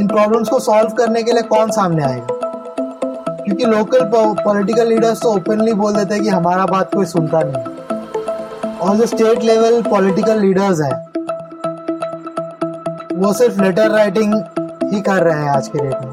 इन 0.00 0.06
प्रॉब्लम्स 0.08 0.48
को 0.48 0.58
सॉल्व 0.60 0.90
करने 0.98 1.22
के 1.22 1.32
लिए 1.32 1.42
कौन 1.44 1.70
सामने 1.72 2.04
आएगा? 2.04 2.34
क्योंकि 3.44 3.64
लोकल 3.66 4.10
पॉलिटिकल 4.14 4.88
लीडर्स 4.88 5.20
तो 5.22 5.28
ओपनली 5.30 5.72
बोल 5.74 5.94
देते 5.94 6.14
हैं 6.14 6.22
कि 6.22 6.28
हमारा 6.30 6.66
बात 6.66 6.94
कोई 6.94 7.06
सुनता 7.06 7.40
नहीं 7.42 7.76
और 8.80 8.96
जो 8.96 9.06
स्टेट 9.06 9.42
लेवल 9.42 9.82
पॉलिटिकल 9.82 10.40
लीडर्स 10.40 10.80
हैं, 10.80 11.08
वो 13.18 13.32
सिर्फ़ 13.32 13.62
लेटर 13.62 13.90
राइटिंग 13.90 14.34
ही 14.84 15.00
कर 15.00 15.22
रहे 15.22 15.42
हैं 15.42 15.50
आज 15.50 15.68
के 15.68 15.78
डेट 15.78 15.94
में। 15.94 16.12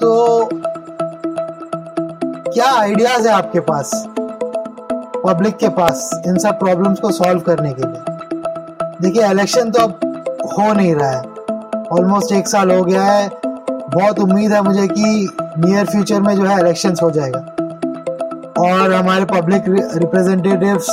तो 0.00 0.44
क्या 2.52 2.80
आइडियाज़ 2.80 3.28
है 3.28 3.34
आपके 3.34 3.60
पास? 3.60 4.08
पब्लिक 5.26 5.56
के 5.56 5.68
पास, 5.68 6.22
इन 6.26 6.38
सब 6.38 6.58
प्रॉब्लम्स 6.58 7.00
को 7.00 7.10
सॉल्व 7.10 7.40
करने 7.40 7.72
के 7.72 7.82
लिए। 7.82 8.00
देखिए 9.02 9.30
इलेक्शन 9.30 9.70
तो 9.70 9.82
अब 9.82 10.00
हो 10.58 10.72
नहीं 10.72 10.94
रहा 10.94 11.10
है। 11.10 11.22
ऑलमोस्ट 11.92 12.32
एक 12.32 12.48
साल 12.48 12.70
हो 12.70 12.84
गया 12.84 13.02
है। 13.02 13.30
बहुत 13.70 14.18
उम्मीद 14.18 14.52
है 14.52 14.62
मुझे 14.62 14.88
कि 14.88 15.30
नियर 15.58 15.86
फ्यूचर 15.86 16.20
में 16.20 16.36
जो 16.36 16.44
है 16.44 16.60
इलेक्शन 16.60 16.94
हो 17.02 17.10
जाएगा। 17.10 17.57
और 18.58 18.92
हमारे 18.92 19.24
पब्लिक 19.24 19.64
रिप्रेजेंटेटिव्स 19.68 20.86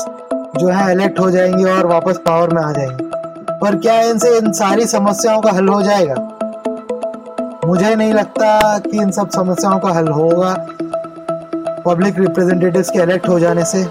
जो 0.59 0.67
है 0.67 0.91
इलेक्ट 0.91 1.19
हो 1.19 1.31
जाएँगे 1.31 1.63
और 1.63 1.85
वापस 1.85 2.17
पावर 2.17 2.49
में 2.49 2.61
आ 2.63 2.71
जाएँगे। 2.71 3.05
पर 3.61 3.75
क्या 3.75 4.01
इनसे 4.01 4.37
इन 4.37 4.51
सारी 4.51 4.85
समस्याओं 4.85 5.41
का 5.41 5.51
हल 5.51 5.67
हो 5.67 5.81
जाएगा? 5.81 6.15
मुझे 7.65 7.95
नहीं 7.95 8.13
लगता 8.13 8.79
कि 8.79 8.97
इन 8.97 9.11
सब 9.11 9.29
समस्याओं 9.29 9.79
का 9.79 9.89
हल 9.89 10.07
होगा 10.07 10.67
पब्लिक 11.85 12.19
रिप्रेजेंटेटिव्स 12.19 12.89
के 12.89 12.99
इलेक्ट 12.99 13.29
हो 13.29 13.39
जाने 13.39 13.65
से। 13.65 13.81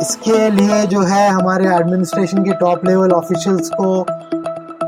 इसके 0.00 0.50
लिए 0.50 0.86
जो 0.86 1.00
है, 1.00 1.28
हमारे 1.28 1.64
एडमिनिस्ट्रेशन 1.76 2.44
के 2.44 2.52
टॉप 2.52 2.86
लेवल 2.86 3.12
ऑफिशियल्स 3.12 3.70
को 3.80 4.06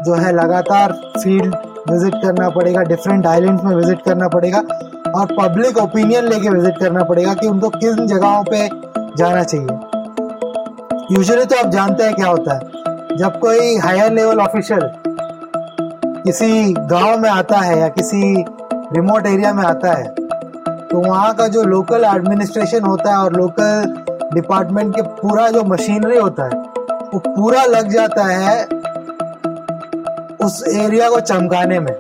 जो 0.03 0.15
है, 0.15 0.33
लगातार 0.33 0.93
फ़ील्ड 0.93 1.55
विज़िट 1.91 2.15
करना 2.15 2.49
पड़ेगा 2.51 2.83
डिफरेंट 2.85 3.27
आइलैंड 3.27 3.61
में 3.61 3.75
विज़िट 3.77 4.03
करना 4.05 4.29
पड़ेगा 4.29 4.59
और 5.13 5.35
पब्लिक 5.39 5.79
ओपिनियन 5.79 6.25
लेके 6.25 6.49
विज़िट 6.49 6.79
करना 6.81 7.05
पड़ेगा 7.05 7.35
कि 7.35 7.47
उनको 7.47 7.69
किन 7.71 8.07
जगहों 8.07 8.43
पे 8.45 8.69
जाना 9.17 9.43
चाहिए। 9.43 11.17
यूजुअली 11.17 11.45
तो 11.45 11.57
आप 11.57 11.71
जानते 11.71 12.05
हैं 12.05 12.15
क्या 12.15 12.27
होता 12.27 12.55
है। 12.55 13.17
जब 13.17 13.39
कोई 13.41 13.77
हायर 13.79 14.13
लेवल 14.13 14.41
ऑफिशियल 14.41 14.91
किसी 16.25 16.73
गाँव 16.73 17.19
में 17.21 17.29
आता 17.31 17.59
है 17.59 17.79
या 17.79 17.89
किसी 17.91 18.23
रिमोट 18.95 19.27
एरिया 19.27 19.53
में 19.55 19.65
आता 19.65 19.93
है 19.93 20.09
तो 20.89 21.01
वहाँ 21.01 21.33
का 21.35 21.47
जो 21.49 21.63
लोकल 21.65 22.05
एडमिनिस्ट्रेशन 22.05 22.85
होता 22.85 23.11
है 23.11 23.17
और 23.17 23.37
लोकल 23.37 23.95
डिपार्टमेंट 24.35 24.95
के 24.97 25.03
पूरा 25.03 25.49
जो 25.49 25.63
मशीनरी 25.65 26.19
होता 26.19 26.45
है, 26.45 26.61
वो 27.13 27.19
पूरा 27.19 27.65
लग 27.65 27.89
जाता 27.89 28.25
है 28.25 28.82
उस 30.45 30.63
एरिया 30.69 31.09
को 31.11 31.21
चमकाने 31.21 31.79
में। 31.81 31.93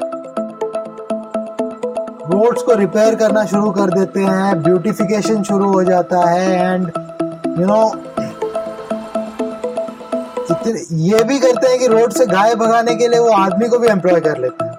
रोड्स 2.30 2.62
को 2.62 2.74
रिपेयर 2.74 3.14
करना 3.14 3.44
शुरू 3.46 3.70
कर 3.70 3.90
देते 3.90 4.20
हैं 4.20 4.62
ब्यूटिफिकेशन 4.62 5.42
शुरू 5.42 5.72
हो 5.72 5.82
जाता 5.84 6.28
है 6.28 6.74
एंड 6.74 6.90
यू 7.58 7.66
नो 7.66 7.82
ये 10.92 11.22
भी 11.24 11.38
करते 11.40 11.68
हैं 11.68 11.78
कि 11.78 11.86
रोड 11.86 12.12
से 12.12 12.26
गाय 12.26 12.54
भगाने 12.54 12.94
के 12.94 13.08
लिए 13.08 13.18
वो 13.18 13.30
आदमी 13.32 13.68
को 13.68 13.78
भी 13.78 13.88
एम्प्लॉय 13.88 14.20
कर 14.20 14.38
लेते 14.38 14.64
हैं। 14.64 14.72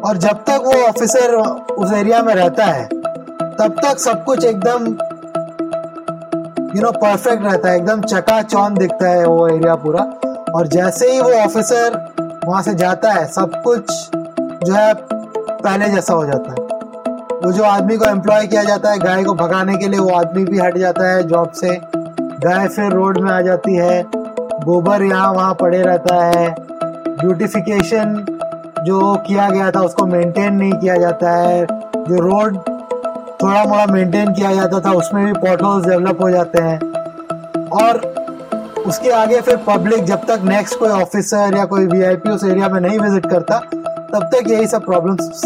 और 0.00 0.16
जब 0.16 0.44
तक 0.44 0.62
वो 0.64 0.72
ऑफिसर 0.88 1.34
उस 1.34 1.92
एरिया 1.92 2.22
में 2.22 2.34
रहता 2.34 2.64
है, 2.64 2.84
तब 2.84 3.80
तक 3.82 3.98
सब 3.98 4.24
कुछ 4.24 4.44
एकदम 4.44 4.86
यू 6.76 6.82
नो 6.82 6.90
परफेक्ट 6.92 7.44
रहता 7.44 7.68
है, 7.68 7.76
एकदम 7.76 8.00
चका 8.02 8.40
चौन 8.42 8.74
दिखता 8.74 9.08
है 9.08 9.26
वो 9.26 9.46
एरिया 9.48 9.74
पूरा। 9.76 10.02
और 10.54 10.66
जैसे 10.66 11.12
ही 11.12 11.20
वो 11.20 11.30
ऑफिसर 11.30 12.14
वहाँ 12.46 12.62
से 12.62 12.74
जाता 12.74 13.12
है, 13.12 13.26
सब 13.26 13.62
कुछ 13.62 14.10
जो 14.66 14.74
है 14.74 14.94
पहले 15.62 15.88
जैसा 15.88 16.14
हो 16.14 16.26
जाता 16.26 16.50
है। 16.50 16.68
वो 17.44 17.52
जो 17.52 17.64
आदमी 17.64 17.96
को 17.96 18.04
एम्प्लॉय 18.04 18.46
किया 18.46 18.64
जाता 18.64 18.90
है, 18.90 18.98
गाय 18.98 19.24
को 19.24 19.34
भगाने 19.34 19.76
के 19.76 19.88
लिए 19.88 20.00
वो 20.00 20.10
आदमी 20.10 20.44
भी 20.44 20.58
हट 20.58 20.78
जाता 20.78 21.12
है 21.12 21.22
जॉब 21.22 21.50
से। 21.50 21.80
गाय 22.20 22.68
फिर 22.68 22.92
रोड 22.92 23.18
में 23.18 23.30
आ 23.32 23.40
जाती 23.40 23.76
है, 23.76 24.06
गोबर 24.64 25.02
यहाँ 25.02 25.32
वहाँ 25.32 25.54
पड़े 25.54 25.82
रहता 25.82 26.24
है। 26.24 26.54
ब्यूटिफिकेशन 27.08 28.26
जो 28.84 29.14
किया 29.26 29.50
गया 29.50 29.70
था, 29.70 29.80
उसको 29.80 30.06
मेंटेन 30.06 30.54
नहीं 30.54 30.72
किया 30.72 30.96
जाता 30.96 31.30
है। 31.30 31.66
जो 31.96 32.20
रोड 32.20 32.56
थोड़ा 33.42 33.64
मोड़ा 33.64 33.86
मेंटेन 33.86 34.32
किया 34.32 34.54
जाता 34.54 34.80
था, 34.80 34.92
उसमें 34.92 35.26
भी 35.26 35.32
पॉटहोल्स 35.32 35.86
डेवलप 35.86 36.22
हो 36.22 36.30
जाते 36.30 36.62
हैं। 36.62 36.78
और 37.68 38.09
उसके 38.86 39.10
आगे 39.10 39.40
फिर 39.40 39.56
पब्लिक 39.56 40.04
जब 40.04 40.24
तक 40.26 40.40
नेक्स्ट 40.44 40.78
कोई 40.78 40.90
ऑफिसर 40.90 41.56
या 41.56 41.64
कोई 41.64 41.86
वीआईपी 41.86 42.30
उस 42.30 42.44
एरिया 42.44 42.68
में 42.68 42.80
नहीं 42.80 42.98
विज़िट 42.98 43.26
करता, 43.26 43.58
तब 43.58 44.30
तक 44.34 44.48
यही 44.48 44.66
सब 44.66 44.84
प्रॉब्लम्स 44.84 45.44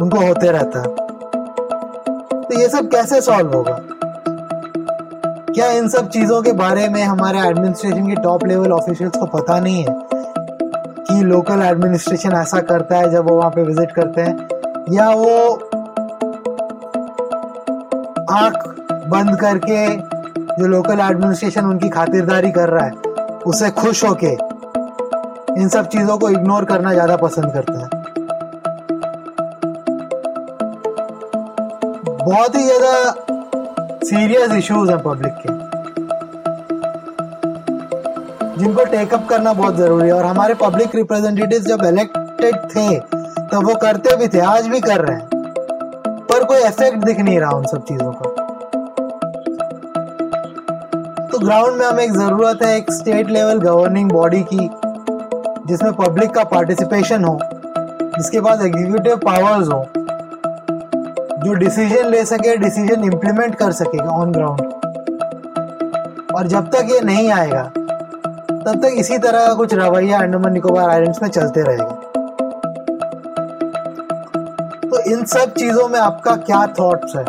उनको 0.00 0.26
होते 0.26 0.50
रहता 0.50 0.82
तो 2.32 2.58
ये 2.60 2.68
सब 2.68 2.88
कैसे 2.90 3.20
सॉल्व 3.20 3.52
होगा? 3.54 3.78
क्या 5.54 5.70
इन 5.70 5.88
सब 5.88 6.08
चीज़ों 6.08 6.42
के 6.42 6.52
बारे 6.52 6.88
में 6.88 7.02
हमारे 7.02 7.38
एडमिनिस्ट्रेशन 7.38 8.06
के 8.08 8.14
टॉप 8.22 8.46
लेवल 8.46 8.72
ऑफिशियल्स 8.72 9.16
को 9.16 9.26
पता 9.26 9.58
नहीं 9.60 9.84
है 9.84 9.94
कि 11.00 11.22
लोकल 11.24 11.62
एडमिनिस्ट्रेशन 11.62 12.32
ऐसा 12.32 12.60
करता 12.60 12.96
है 12.96 13.10
जब 13.10 13.28
वो 13.28 13.36
वहाँ 13.36 13.50
पे 13.50 13.62
विज़िट 13.62 13.90
करते 13.90 14.20
हैं? 14.20 14.36
या 14.90 15.08
वो 15.10 15.52
आँख 18.34 18.74
बंद 19.08 19.36
करके 19.40 20.11
जो 20.58 20.66
लोकल 20.66 21.00
एडमिनिस्ट्रेशन 21.00 21.64
उनकी 21.66 21.88
खातिरदारी 21.88 22.50
कर 22.52 22.68
रहा 22.68 22.84
है 22.84 22.92
उसे 23.46 23.70
खुश 23.72 24.04
होके 24.04 24.32
इन 25.52 25.68
सब 25.68 25.86
चीज़ों 25.88 26.16
को 26.18 26.28
इग्नोर 26.30 26.64
करना 26.64 26.92
ज़्यादा 26.92 27.16
पसंद 27.16 27.52
करते 27.52 27.72
हैं। 27.72 27.88
बहुत 32.18 32.56
ही 32.56 32.62
ज़्यादा 32.64 32.92
सीरियस 34.04 34.52
इश्यूज़ 34.52 34.90
हैं 34.90 34.98
पब्लिक 35.02 35.32
के। 35.38 35.60
जिनको 38.58 38.84
टेकअप 38.84 39.26
करना 39.28 39.52
बहुत 39.52 39.76
ज़रूरी 39.76 40.06
है। 40.06 40.12
और 40.14 40.24
हमारे 40.24 40.54
पब्लिक 40.56 40.94
रिप्रेजेंटेटिव 40.94 41.62
जब 41.62 41.84
इलेक्टेड 41.84 42.56
थे, 42.66 42.98
तब 42.98 43.66
वो 43.66 43.74
करते 43.76 44.16
भी 44.16 44.28
थे, 44.28 44.40
आज 44.40 44.66
भी 44.66 44.80
कर 44.80 45.00
रहे 45.00 45.16
हैं। 45.16 45.28
पर 46.26 46.44
कोई 46.44 46.62
इफ़ेक्ट 46.62 47.04
दिख 47.04 47.20
नहीं 47.20 47.38
रहा 47.40 47.50
उन 47.50 47.66
सब 47.66 47.84
चीज़ों 47.84 48.12
का। 48.12 48.31
ग्राउंड 51.42 51.78
में 51.78 51.84
हमें 51.86 52.02
एक 52.04 52.12
ज़रूरत 52.12 52.58
है 52.62 52.76
एक 52.76 52.90
स्टेट 52.92 53.30
लेवल 53.30 53.58
गवर्निंग 53.60 54.10
बॉडी 54.12 54.42
की, 54.52 54.68
जिसमें 55.66 55.92
पब्लिक 55.92 56.30
का 56.30 56.44
पार्टिसिपेशन 56.44 57.24
हो, 57.24 57.38
जिसके 58.16 58.40
पास 58.40 58.62
एग्जीक्यूटिव 58.64 59.16
पावर्स 59.24 59.68
हो, 59.68 59.84
जो 61.44 61.54
डिसीज़न 61.54 62.08
ले 62.10 62.24
सके 62.24 62.56
डिसीज़न 62.56 63.04
इंप्लीमेंट 63.04 63.54
कर 63.54 63.72
सकेगा 63.72 64.10
ऑन 64.12 64.32
ग्राउंड 64.32 64.60
और 66.34 66.46
जब 66.48 66.70
तक 66.70 66.92
ये 66.92 67.00
नहीं 67.00 67.30
आएगा, 67.32 67.62
तब 67.64 68.80
तक 68.82 68.94
इसी 68.98 69.18
तरह 69.18 69.46
का 69.46 69.54
कुछ 69.54 69.74
रवैया 69.74 70.18
अंडमान 70.18 70.52
निकोबार 70.52 70.90
आइलैंड्स 70.90 71.22
में 71.22 71.28
चलते 71.30 71.62
रहेगा. 71.62 71.90
तो 74.84 75.02
इन 75.12 75.24
सब 75.26 75.54
चीज़ों 75.58 75.88
में 75.88 76.00
आपका 76.00 76.36
क्या 76.46 76.66
थॉट्स 76.80 77.16
है? 77.16 77.24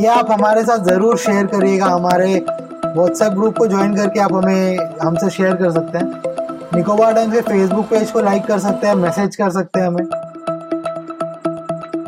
ये 0.00 0.06
आप 0.10 0.30
हमारे 0.32 0.64
साथ 0.64 0.84
ज़रूर 0.84 1.16
शेयर 1.18 1.46
करिएगा, 1.46 1.86
हमारे 1.86 2.44
व्हाट्सएप 2.96 3.32
ग्रुप 3.32 3.58
को 3.58 3.66
ज्वाइन 3.66 3.96
करके 3.96 4.20
आप 4.20 4.32
हमें, 4.32 4.78
हमसे 5.02 5.30
शेयर 5.30 5.54
कर 5.56 5.70
सकते 5.70 5.98
हैं। 5.98 6.22
निकोबार 6.74 7.14
टाइम 7.14 7.32
के 7.32 7.40
फेसबुक 7.40 7.84
पेज 7.84 8.10
को 8.10 8.20
लाइक 8.20 8.46
कर 8.46 8.58
सकते 8.58 8.86
हैं 8.86 8.94
मैसेज 8.94 9.36
कर 9.36 9.50
सकते 9.50 9.80
हैं 9.80 9.86
हमें। 9.86 10.04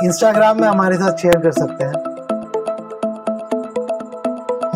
इंस्टाग्राम 0.05 0.61
में 0.61 0.69
हमारे 0.69 0.97
साथ 0.97 1.16
शेयर 1.16 1.38
कर 1.38 1.53
सकते 1.53 1.85
हैं। 1.85 1.93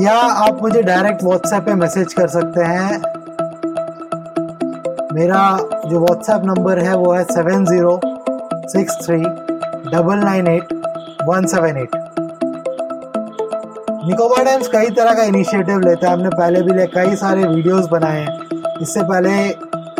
या 0.01 0.15
आप 0.15 0.63
मुझे 0.63 0.83
डायरेक्ट 0.83 1.25
व्हाट्सएप 1.25 1.63
पे 1.63 1.75
मैसेज 1.75 2.13
कर 2.15 2.29
सकते 2.29 2.63
हैं। 2.63 3.03
मेरा 5.13 5.59
जो 5.87 6.01
व्हाट्सएप 6.01 6.43
नंबर 6.45 6.79
है, 6.79 6.97
वो 6.97 7.13
है 7.13 7.25
seven 7.25 7.65
zero 7.65 8.01
six 8.69 9.07
three 9.07 9.17
double 9.91 10.17
nine 10.17 10.47
eight 10.47 10.73
one 11.29 11.47
seven 11.47 11.77
eight 11.77 12.04
Nicobar 14.07 14.45
Times 14.45 14.69
कई 14.69 14.91
तरह 14.97 15.15
का 15.15 15.23
इनिशिएटिव 15.23 15.79
लेता 15.81 16.07
है। 16.07 16.13
हमने 16.15 16.29
पहले 16.29 16.63
भी 16.63 16.73
ले 16.75 16.87
कई 16.87 17.15
सारे 17.17 17.45
वीडियोस 17.45 17.87
बनाए 17.89 18.21
हैं। 18.21 18.79
इससे 18.83 19.03
पहले 19.03 19.35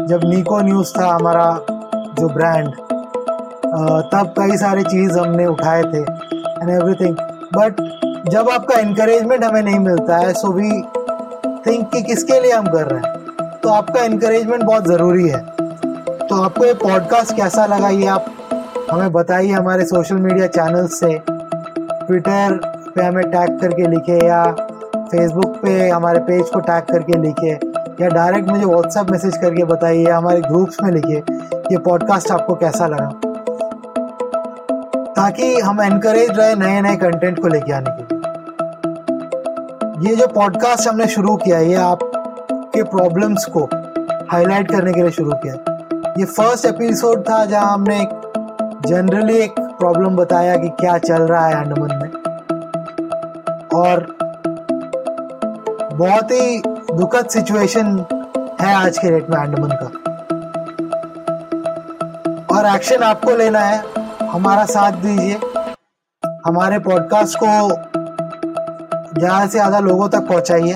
जब 0.09 0.21
निको 0.25 0.61
न्यूज़ 0.61 0.93
था 0.99 1.07
हमारा 1.07 1.47
जो 2.19 2.29
ब्रांड 2.29 2.69
तब 4.13 4.35
कई 4.39 4.57
सारे 4.57 4.83
चीज़ 4.83 5.19
हमने 5.19 5.47
उठाए 5.47 5.83
थे 5.83 6.01
एंड 6.01 6.71
एवरीथिंग 6.71 7.17
बट 7.57 7.81
जब 8.31 8.49
आपका 8.51 8.79
इंकरेजमेंट 8.81 9.45
हमें 9.45 9.63
नहीं 9.63 9.79
मिलता 9.79 10.17
है 10.17 10.33
सो 10.33 10.53
वी 10.53 10.71
थिंक 11.67 11.89
कि 11.93 12.03
किसके 12.03 12.41
लिए 12.41 12.53
हम 12.53 12.67
कर 12.67 12.87
रहे 12.87 13.01
हैं? 13.01 13.59
तो 13.63 13.69
आपका 13.69 14.03
इंकरेजमेंट 14.03 14.63
बहुत 14.63 14.87
ज़रूरी 14.89 15.29
है। 15.29 15.41
तो 16.29 16.43
आपको 16.43 16.65
ये 16.65 16.75
पॉडकास्ट 16.75 17.37
कैसा 17.37 17.67
लगा 17.67 17.89
ये 17.89 18.07
आप 18.07 18.27
हमें 18.91 19.13
बताइए 19.13 19.51
हमारे 19.53 19.85
सोशल 19.87 20.17
मीडिया 20.17 20.47
चैनल 20.49 20.87
से। 20.87 21.19
ट्विटर 21.29 22.61
पे 22.97 23.03
हमें 23.03 23.25
टैग 23.31 23.61
करके 23.61 23.87
लिखे 23.87 24.27
या 24.27 24.45
फेसबुक 24.97 25.57
पे 25.63 25.89
हमारे 25.89 26.19
पेज 26.19 26.49
को 26.49 26.61
टैग 26.61 26.83
करके 26.83 27.19
लिखे 27.19 27.51
या 28.01 28.09
डायरेक्ट 28.09 28.49
मुझे 28.49 28.65
व्हाट्सएप 28.65 29.11
मैसेज 29.11 29.37
करके 29.37 29.65
बताइए 29.65 30.07
या 30.09 30.17
हमारे 30.17 30.41
ग्रुप्स 30.41 30.77
में 30.83 30.91
लिखिए 30.91 31.23
ये 31.73 31.79
पॉडकास्ट 31.79 32.31
आपको 32.31 32.55
कैसा 32.55 32.87
लगा। 32.87 33.13
ताकि 35.17 35.55
हम 35.61 35.81
एनकरेज 35.83 36.31
रहे 36.31 36.55
नए 36.55 36.81
नए 36.81 36.97
कंटेंट 36.97 37.41
को 37.41 37.49
लेके 37.49 37.73
आने 37.73 37.91
के 37.91 38.03
लिए। 38.03 38.13
ये 40.09 40.17
जो 40.17 40.27
पॉडकास्ट 40.27 40.89
हमने 40.89 41.07
शुरू 41.07 41.37
किया, 41.37 41.59
ये 41.59 41.75
आपके 41.75 42.83
प्रॉब्लम्स 42.83 43.45
को 43.57 43.69
हाईलाइट 44.31 44.71
करने 44.71 44.93
के 44.93 45.03
लिए 45.03 45.11
शुरू 45.11 45.33
किया। 45.35 45.55
ये 46.19 46.25
फ़र्स्ट 46.25 46.65
एपिसोड 46.65 47.23
था 47.23 47.45
जहाँ 47.45 47.73
हमने 47.75 48.09
जनरली 48.87 49.39
एक 49.39 49.61
प्रॉब्लम 49.61 50.17
बताया 50.17 50.57
कि 50.57 50.69
क्या 50.69 50.99
चल 50.99 51.23
रहा 51.23 51.47
है 51.47 51.65
अंडमान 51.65 51.99
में। 52.03 52.14
और 53.85 54.07
बहुत 55.95 56.31
ही 56.31 56.63
दुखद 56.67 57.29
सिचुएशन 57.29 57.87
है 58.61 58.75
आज 58.75 58.99
के 58.99 59.11
डेट 59.11 59.31
में 59.31 59.37
अंडमान 59.37 59.71
का। 59.73 59.87
और 62.57 62.67
एक्शन 62.75 63.03
आपको 63.03 63.37
लेना 63.37 63.61
है, 63.61 63.83
हमारा 64.31 64.65
साथ 64.67 64.93
दीजिए। 65.03 65.39
हमारे 66.47 66.79
पॉडकास्ट 66.79 67.39
को 67.43 67.47
ज़्यादा 69.19 69.47
से 69.47 69.51
ज़्यादा 69.51 69.79
लोगों 69.81 70.09
तक 70.09 70.27
पहुंचाइए। 70.29 70.73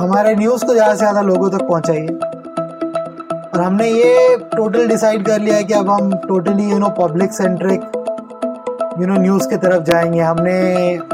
हमारे 0.00 0.34
न्यूज़ 0.36 0.64
को 0.66 0.72
ज़्यादा 0.72 0.92
से 0.92 0.98
ज़्यादा 0.98 1.20
लोगों 1.22 1.50
तक 1.50 1.62
पहुंचाइए। 1.68 2.08
और 3.48 3.60
हमने 3.60 3.88
ये 3.88 4.36
टोटल 4.56 4.88
डिसाइड 4.88 5.26
कर 5.26 5.40
लिया 5.40 5.56
है 5.56 5.64
कि 5.64 5.74
अब 5.74 5.90
हम 5.90 6.12
totally 6.28 6.70
you 6.70 6.78
know 6.78 6.88
public 6.98 7.32
centric 7.32 7.80
you 9.00 9.06
know 9.06 9.20
news 9.20 9.48
की 9.48 9.56
तरफ़ 9.56 9.82
जाएँगे। 9.82 10.20
हमने 10.20 11.13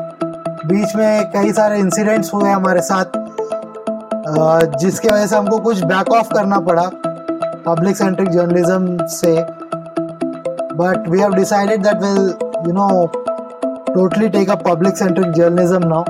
बीच 0.70 0.94
में 0.96 1.30
कई 1.30 1.52
सारे 1.52 1.78
इंसिडेंट्स 1.78 2.32
हुए 2.34 2.50
हमारे 2.50 2.80
साथ 2.82 3.18
जिसकी 4.80 5.08
वजह 5.08 5.26
से 5.26 5.36
हमको 5.36 5.58
कुछ 5.58 5.82
बैक 5.84 6.12
ऑफ़ 6.14 6.32
करना 6.34 6.58
पड़ा 6.68 6.90
पब्लिक 7.66 7.96
सेंट्रिक 7.96 8.28
जर्नलिज्म 8.30 9.06
से। 9.06 9.32
But 10.76 11.08
we 11.08 11.20
have 11.20 11.34
decided 11.34 11.82
that 11.82 12.02
will 12.02 12.34
you 12.66 12.72
know 12.72 13.06
totally 13.94 14.28
take 14.28 14.50
a 14.50 14.54
public 14.68 14.96
centric 14.96 15.32
journalism 15.32 15.88
now 15.88 16.04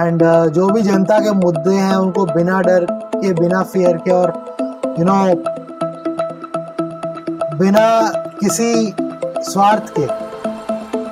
and 0.00 0.22
जो 0.54 0.68
भी 0.68 0.82
जनता 0.82 1.18
के 1.18 1.32
मुद्दे 1.44 1.74
हैं 1.74 1.96
उनको 1.96 2.26
बिना 2.26 2.60
डर 2.62 2.86
के 2.92 3.32
बिना 3.40 3.62
फियर 3.72 3.96
के 4.04 4.10
और 4.10 4.32
यू 4.64 4.94
you 4.96 5.06
नो 5.06 5.24
know, 5.24 5.36
बिना 7.60 7.86
किसी 8.40 8.94
स्वार्थ 9.50 9.92
के 9.98 10.06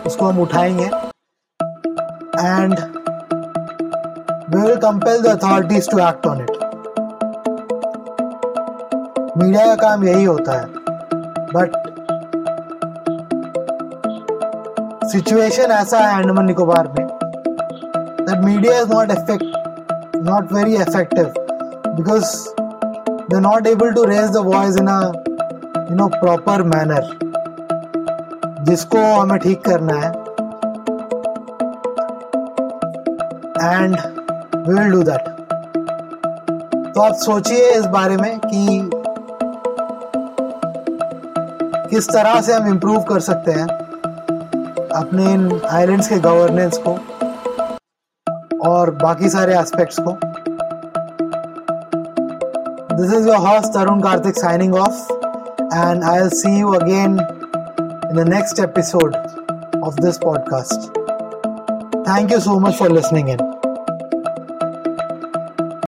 उसको 0.09 0.27
हम 0.27 0.39
उठाएँगे। 0.41 0.91
And 2.41 2.79
we 4.51 4.61
will 4.61 4.77
compel 4.85 5.23
the 5.23 5.27
authorities 5.29 5.91
to 5.91 5.99
act 6.09 6.27
on 6.27 6.41
it 6.41 6.63
media 9.39 9.67
का 9.67 9.75
काम 9.83 10.05
यही 10.05 10.25
होता 10.25 10.61
है 10.61 10.67
बट 11.55 11.83
सिचुएशन 15.11 15.71
ऐसा 15.73 15.99
है 15.99 16.23
अंडमान 16.23 16.47
निकोबार 16.47 16.89
में 16.89 17.05
that 18.27 18.43
media 18.43 18.75
is 18.75 18.87
not 18.89 19.11
effect 19.11 19.43
not 20.27 20.49
very 20.51 20.77
effective 20.77 21.35
because 21.97 22.31
they're 23.29 23.41
not 23.43 23.67
able 23.67 23.93
to 23.93 24.05
raise 24.05 24.31
the 24.31 24.43
voice 24.45 24.79
in 24.83 24.89
a 24.89 25.01
you 25.87 25.97
know 25.97 26.07
proper 26.11 26.63
manner 26.67 27.09
जिसको 28.65 28.99
हमें 28.99 29.39
ठीक 29.39 29.65
करना 29.65 29.95
है 29.97 30.11
and 33.63 33.97
we 34.57 34.75
will 34.75 34.91
do 34.91 35.03
that 35.03 35.29
तो 36.95 37.01
आप 37.01 37.15
सोचिए 37.15 37.71
इस 37.71 37.87
बारे 37.87 38.17
में 38.17 38.39
कि 38.39 38.91
किस 41.91 42.09
तरह 42.09 42.41
से 42.41 42.53
हम 42.53 42.69
इम्प्रूव 42.69 43.03
कर 43.03 43.21
सकते 43.21 43.53
हैं 43.53 43.67
अपने 44.95 45.33
इन 45.33 45.61
आइलैंड्स 45.71 46.09
के 46.09 46.17
गवर्नेंस 46.17 46.81
को 46.87 46.99
और 48.69 48.91
बाकी 48.91 49.29
सारे 49.29 49.59
एस्पेक्ट्स 49.59 49.97
को। 50.01 50.19
This 52.97 53.15
is 53.15 53.29
your 53.29 53.37
host 53.37 53.73
Tarun 53.73 54.01
Kartik 54.01 54.35
signing 54.39 54.75
off 54.75 55.13
and 55.63 56.05
I 56.05 56.19
will 56.19 56.29
see 56.29 56.61
you 56.61 56.73
again 56.73 57.21
in 58.11 58.17
the 58.17 58.29
next 58.29 58.59
episode 58.59 59.17
of 59.83 59.95
this 59.95 60.19
podcast 60.19 61.04
thank 62.09 62.33
you 62.33 62.39
so 62.41 62.59
much 62.61 62.75
for 62.79 62.91
listening 62.93 63.29
in 63.31 63.39